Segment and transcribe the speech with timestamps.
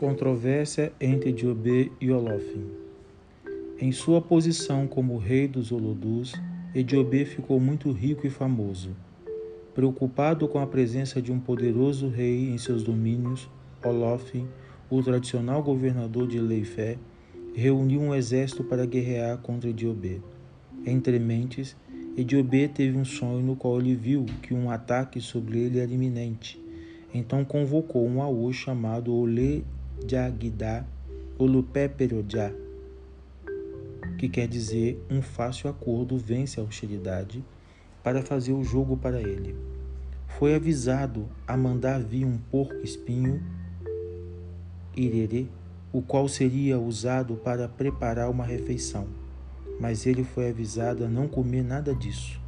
[0.00, 2.70] Controvérsia entre Diobê e Olofim.
[3.78, 6.32] Em sua posição como rei dos Olodus,
[6.74, 8.96] Ediobê ficou muito rico e famoso.
[9.74, 13.46] Preocupado com a presença de um poderoso rei em seus domínios,
[13.84, 14.48] Olofim,
[14.88, 16.96] o tradicional governador de Leifé,
[17.54, 20.22] reuniu um exército para guerrear contra Ediobê.
[20.86, 21.76] Entre mentes,
[22.16, 26.58] Ediobê teve um sonho no qual ele viu que um ataque sobre ele era iminente.
[27.12, 29.62] Então convocou um Aô chamado Olê
[30.06, 30.84] Jagidá
[31.38, 32.52] Olupeperojá,
[34.18, 37.44] que quer dizer um fácil acordo vence a hostilidade,
[38.02, 39.54] para fazer o jogo para ele.
[40.38, 43.42] Foi avisado a mandar vir um porco espinho,
[44.96, 45.46] irerê,
[45.92, 49.06] o qual seria usado para preparar uma refeição.
[49.78, 52.40] Mas ele foi avisado a não comer nada disso.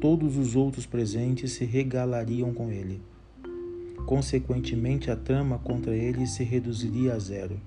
[0.00, 3.00] Todos os outros presentes se regalariam com ele.
[4.06, 7.60] Consequentemente, a trama contra ele se reduziria a zero.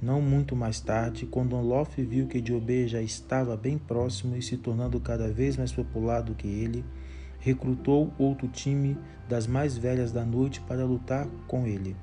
[0.00, 4.56] Não muito mais tarde, quando Olof viu que Diobê já estava bem próximo e se
[4.56, 6.84] tornando cada vez mais popular do que ele,
[7.38, 8.96] recrutou outro time
[9.28, 11.96] das mais velhas da noite para lutar com ele.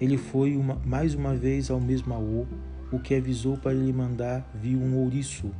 [0.00, 2.46] Ele foi uma, mais uma vez ao mesmo Aô,
[2.92, 5.50] o que avisou para lhe mandar vir um ouriço,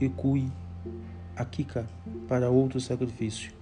[0.00, 0.50] Ecui,
[1.36, 1.86] Akika,
[2.26, 3.52] para outro sacrifício.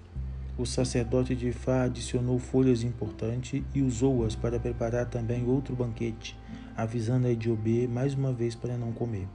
[0.56, 6.38] O sacerdote de Fá adicionou folhas importantes e usou-as para preparar também outro banquete,
[6.76, 9.26] avisando a Ediobê mais uma vez para não comer.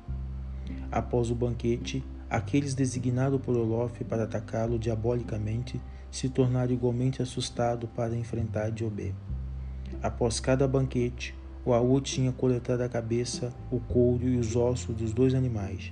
[0.90, 8.16] Após o banquete, aqueles designados por Olof para atacá-lo diabolicamente se tornaram igualmente assustados para
[8.16, 9.14] enfrentar Ediobê.
[10.02, 15.12] Após cada banquete, o Aú tinha coletado a cabeça, o couro e os ossos dos
[15.12, 15.92] dois animais.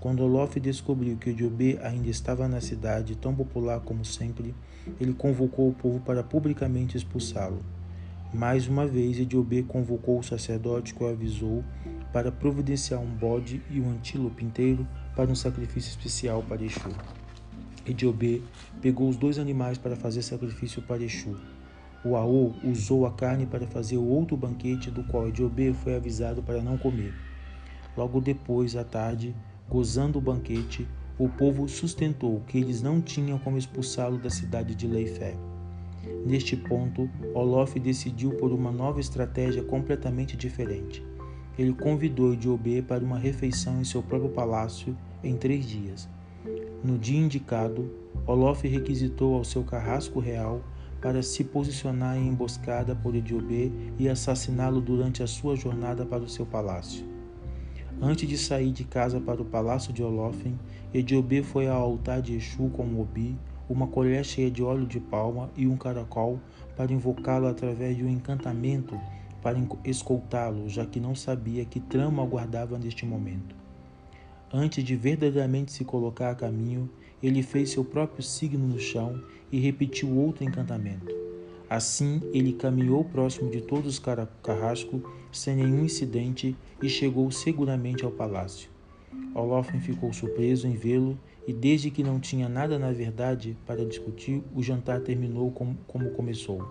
[0.00, 4.54] Quando Olof descobriu que Diobê ainda estava na cidade, tão popular como sempre,
[4.98, 7.62] ele convocou o povo para publicamente expulsá-lo.
[8.32, 11.62] Mais uma vez, Ediobê convocou o sacerdote que o avisou
[12.14, 16.88] para providenciar um bode e um antílope inteiro para um sacrifício especial para Exu.
[17.84, 18.40] Ediobê
[18.80, 21.36] pegou os dois animais para fazer sacrifício para Exu.
[22.02, 26.42] O Aô usou a carne para fazer o outro banquete do qual Ediobê foi avisado
[26.42, 27.12] para não comer.
[27.96, 29.34] Logo depois, à tarde,
[29.70, 30.84] Gozando o banquete,
[31.16, 35.36] o povo sustentou que eles não tinham como expulsá-lo da cidade de Leifé.
[36.26, 41.06] Neste ponto, Olof decidiu por uma nova estratégia completamente diferente.
[41.56, 46.08] Ele convidou Diobê para uma refeição em seu próprio palácio em três dias.
[46.82, 47.88] No dia indicado,
[48.26, 50.64] Olof requisitou ao seu carrasco real
[51.00, 56.28] para se posicionar em emboscada por Ediobê e assassiná-lo durante a sua jornada para o
[56.28, 57.19] seu palácio.
[58.02, 60.58] Antes de sair de casa para o palácio de Olófen,
[60.94, 63.36] Ediobê foi ao altar de Exu com obi,
[63.68, 66.40] uma colher cheia de óleo de palma e um caracol
[66.74, 68.98] para invocá-lo através de um encantamento
[69.42, 73.54] para escoltá-lo, já que não sabia que trama aguardava neste momento.
[74.50, 76.88] Antes de verdadeiramente se colocar a caminho,
[77.22, 79.22] ele fez seu próprio signo no chão
[79.52, 81.29] e repetiu outro encantamento.
[81.70, 84.02] Assim, ele caminhou próximo de todos os
[84.42, 88.68] carrascos sem nenhum incidente e chegou seguramente ao palácio.
[89.32, 91.16] Olofem ficou surpreso em vê-lo
[91.46, 96.10] e, desde que não tinha nada na verdade para discutir, o jantar terminou como, como
[96.10, 96.68] começou.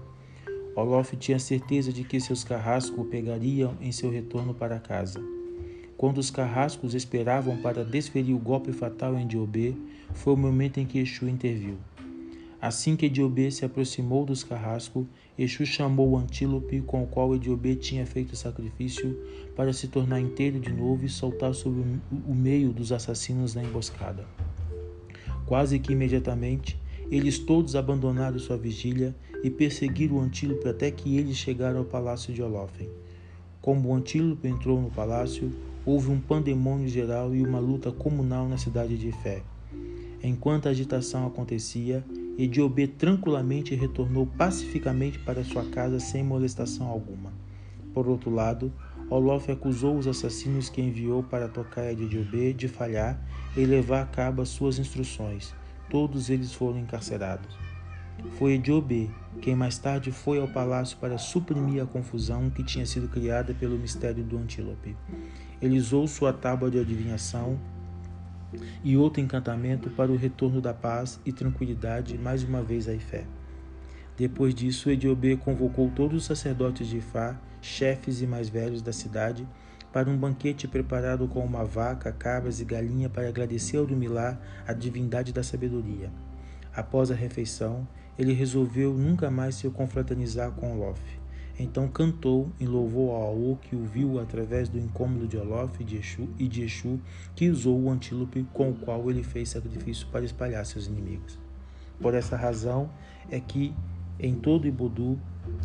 [0.75, 5.21] Olof tinha certeza de que seus carrascos o pegariam em seu retorno para casa.
[5.95, 9.75] Quando os carrascos esperavam para desferir o golpe fatal em Diobê,
[10.13, 11.77] foi o momento em que Exu interviu.
[12.61, 15.05] Assim que Ediobê se aproximou dos carrascos,
[15.37, 19.17] Exu chamou o antílope com o qual Ediobê tinha feito o sacrifício
[19.55, 21.81] para se tornar inteiro de novo e saltar sobre
[22.27, 24.27] o meio dos assassinos na emboscada.
[25.45, 26.77] Quase que imediatamente,
[27.09, 32.33] eles todos abandonaram sua vigília e perseguiram o antílope até que eles chegaram ao palácio
[32.33, 32.89] de Olófen.
[33.61, 35.49] Como o antílope entrou no palácio,
[35.85, 39.41] houve um pandemônio geral e uma luta comunal na cidade de Fé.
[40.21, 42.05] Enquanto a agitação acontecia,
[42.39, 47.33] e Diobê tranquilamente retornou pacificamente para sua casa sem molestação alguma.
[47.93, 48.71] Por outro lado,
[49.09, 53.19] Olof acusou os assassinos que enviou para a tocaia de Diobê de falhar
[53.57, 55.53] e levar a cabo as suas instruções.
[55.89, 57.57] Todos eles foram encarcerados.
[58.37, 59.09] Foi Diobê
[59.41, 63.77] quem mais tarde foi ao palácio para suprimir a confusão que tinha sido criada pelo
[63.77, 64.95] mistério do antílope.
[65.61, 67.59] Ele usou sua tábua de adivinhação
[68.83, 73.25] e outro encantamento para o retorno da paz e tranquilidade mais uma vez à fé.
[74.17, 79.47] Depois disso, Ediobê convocou todos os sacerdotes de Ifá, chefes e mais velhos da cidade,
[79.91, 84.37] para um banquete preparado com uma vaca, cabras e galinha para agradecer ao Dumilá
[84.67, 86.11] a divindade da sabedoria.
[86.73, 87.87] Após a refeição,
[88.17, 91.18] ele resolveu nunca mais se confraternizar com Olof.
[91.59, 95.83] Então cantou em louvor ao Aô que o viu através do incômodo de Olof e
[95.83, 96.99] de Exu, e de Exu
[97.35, 101.37] que usou o antílope com o qual ele fez sacrifício para espalhar seus inimigos.
[101.99, 102.89] Por essa razão
[103.29, 103.75] é que
[104.17, 105.19] em todo Ibodu,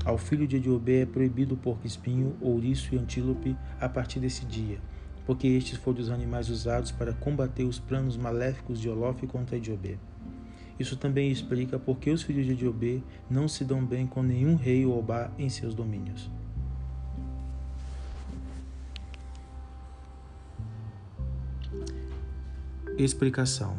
[0.04, 4.78] ao filho de Ediobê é proibido o porco-espinho, ouriço e antílope a partir desse dia,
[5.26, 9.98] porque estes foram os animais usados para combater os planos maléficos de Olof contra Ediobê.
[10.78, 13.00] Isso também explica por que os filhos de Ediobê
[13.30, 16.30] não se dão bem com nenhum rei ou obá em seus domínios.
[22.98, 23.76] Explicação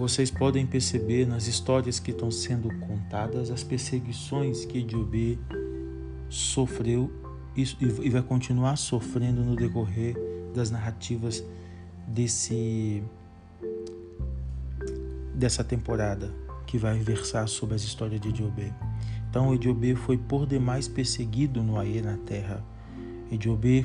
[0.00, 5.38] vocês podem perceber nas histórias que estão sendo contadas as perseguições que Ediobê
[6.28, 7.12] sofreu
[7.56, 10.16] e vai continuar sofrendo no decorrer
[10.54, 11.44] das narrativas
[12.06, 13.02] desse
[15.40, 16.32] dessa temporada
[16.66, 18.72] que vai versar sobre as histórias de Ediobê.
[19.28, 22.62] Então Ediobê foi por demais perseguido no Aê na terra.
[23.32, 23.84] Ediobê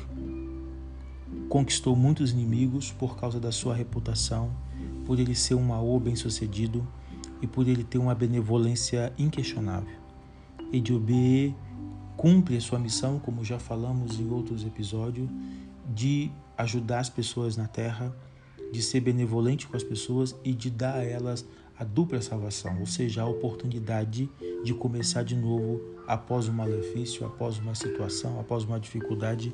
[1.50, 4.52] conquistou muitos inimigos por causa da sua reputação
[5.06, 6.86] por ele ser um Maô bem-sucedido
[7.42, 9.96] e por ele ter uma benevolência inquestionável.
[10.74, 11.54] Ediobê
[12.18, 15.30] cumpre a sua missão, como já falamos em outros episódios,
[15.94, 18.14] de ajudar as pessoas na terra,
[18.76, 21.46] de ser benevolente com as pessoas e de dar a elas
[21.78, 24.30] a dupla salvação, ou seja, a oportunidade
[24.64, 29.54] de começar de novo após um malefício, após uma situação, após uma dificuldade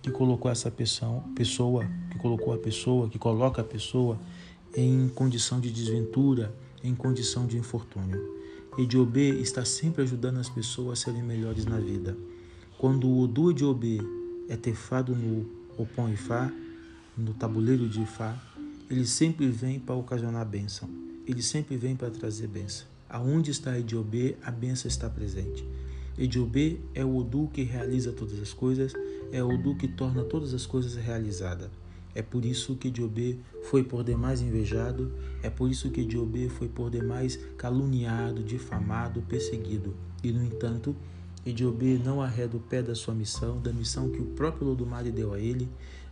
[0.00, 1.22] que colocou essa pessoa,
[2.10, 4.18] que colocou a pessoa, que coloca a pessoa
[4.74, 8.38] em condição de desventura, em condição de infortúnio.
[8.78, 12.16] Ediobê está sempre ajudando as pessoas a serem melhores na vida.
[12.78, 13.98] Quando o Odu Ediobê
[14.48, 16.50] é tefado no Opon Ifá,
[17.18, 18.36] no tabuleiro de Ifá,
[18.88, 20.88] ele sempre vem para ocasionar bênção.
[21.26, 22.86] Ele sempre vem para trazer bênção.
[23.08, 25.66] Aonde está Ediobê, a bênção está presente.
[26.16, 28.92] Ediobê é o Odu que realiza todas as coisas,
[29.32, 31.70] é o Odu que torna todas as coisas realizadas.
[32.14, 35.12] É por isso que Diobê foi por demais invejado,
[35.42, 39.94] é por isso que Diobê foi por demais caluniado, difamado, perseguido.
[40.22, 40.96] E, no entanto,
[41.44, 45.32] Ediobê não arreda o pé da sua missão, da missão que o próprio Lodumare deu
[45.32, 45.68] a ele,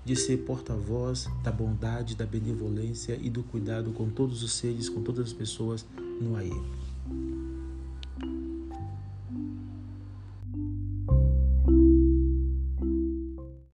[0.07, 5.03] de ser porta-voz da bondade, da benevolência e do cuidado com todos os seres, com
[5.03, 5.85] todas as pessoas
[6.21, 7.56] no Aê.